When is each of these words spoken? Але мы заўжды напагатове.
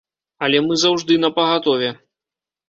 Але 0.45 0.61
мы 0.67 0.77
заўжды 0.83 1.17
напагатове. 1.27 1.93